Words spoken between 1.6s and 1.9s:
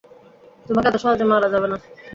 না।